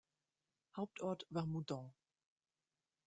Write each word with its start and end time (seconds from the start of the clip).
Hauptort 0.77 1.27
war 1.29 1.45
Moudon. 1.45 1.93